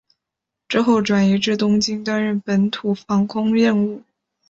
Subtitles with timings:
[0.67, 4.01] 之后转移至东京担任本土防空任务。